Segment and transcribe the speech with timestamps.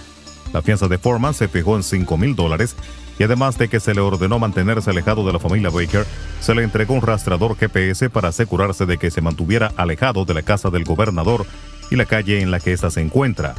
[0.52, 2.74] La fianza de Foreman se fijó en 5 mil dólares
[3.20, 6.04] y además de que se le ordenó mantenerse alejado de la familia Baker,
[6.40, 10.42] se le entregó un rastreador GPS para asegurarse de que se mantuviera alejado de la
[10.42, 11.46] casa del gobernador
[11.88, 13.54] y la calle en la que ésta se encuentra.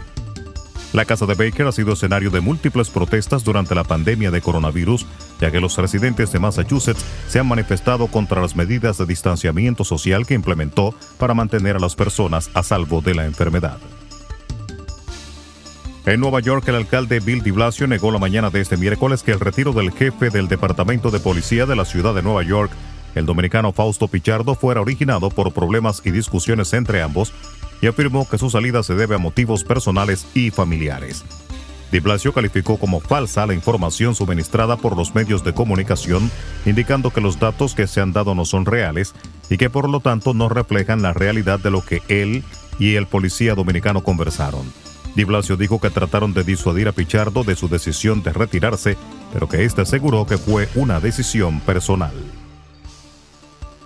[0.96, 5.06] La casa de Baker ha sido escenario de múltiples protestas durante la pandemia de coronavirus,
[5.42, 10.26] ya que los residentes de Massachusetts se han manifestado contra las medidas de distanciamiento social
[10.26, 13.78] que implementó para mantener a las personas a salvo de la enfermedad.
[16.06, 19.34] En Nueva York, el alcalde Bill de Blasio negó la mañana de este miércoles que
[19.34, 22.72] el retiro del jefe del Departamento de Policía de la ciudad de Nueva York,
[23.16, 27.34] el dominicano Fausto Pichardo, fuera originado por problemas y discusiones entre ambos
[27.82, 31.24] y afirmó que su salida se debe a motivos personales y familiares.
[31.92, 36.30] Di Blasio calificó como falsa la información suministrada por los medios de comunicación,
[36.66, 39.14] indicando que los datos que se han dado no son reales
[39.50, 42.44] y que por lo tanto no reflejan la realidad de lo que él
[42.80, 44.66] y el policía dominicano conversaron.
[45.16, 48.98] Di Blasio dijo que trataron de disuadir a Pichardo de su decisión de retirarse,
[49.32, 52.14] pero que éste aseguró que fue una decisión personal.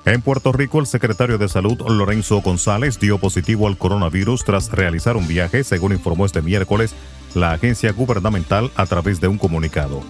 [0.10, 5.16] En Puerto Rico, el secretario de Salud, Lorenzo González, dio positivo al coronavirus tras realizar
[5.16, 6.96] un viaje, según informó este miércoles
[7.36, 10.02] la agencia gubernamental a través de un comunicado.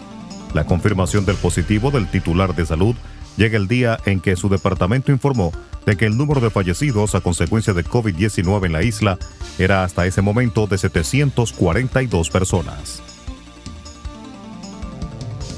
[0.53, 2.95] La confirmación del positivo del titular de salud
[3.35, 5.51] llega el día en que su departamento informó
[5.85, 9.17] de que el número de fallecidos a consecuencia de COVID-19 en la isla
[9.57, 13.08] era hasta ese momento de 742 personas.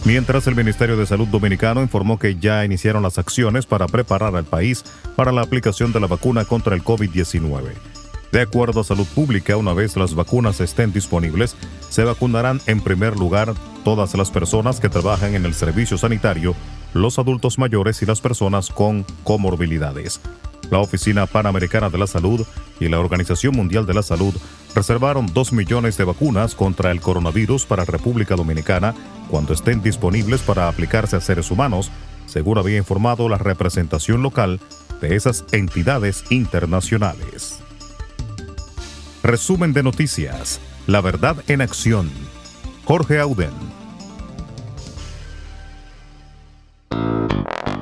[0.04, 4.46] Mientras el Ministerio de Salud Dominicano informó que ya iniciaron las acciones para preparar al
[4.46, 4.84] país
[5.16, 7.74] para la aplicación de la vacuna contra el COVID-19.
[8.32, 11.56] De acuerdo a Salud Pública, una vez las vacunas estén disponibles,
[11.90, 13.54] se vacunarán en primer lugar
[13.84, 16.56] todas las personas que trabajan en el servicio sanitario,
[16.94, 20.20] los adultos mayores y las personas con comorbilidades.
[20.72, 22.46] La Oficina Panamericana de la Salud
[22.80, 24.34] y la Organización Mundial de la Salud
[24.76, 28.94] reservaron 2 millones de vacunas contra el coronavirus para República Dominicana
[29.30, 31.92] cuando estén disponibles para aplicarse a seres humanos,
[32.26, 34.60] según había informado la representación local
[35.02, 37.60] de esas entidades internacionales.
[39.24, 40.60] Resumen de noticias.
[40.88, 42.10] La verdad en acción.
[42.86, 43.71] Jorge Auden.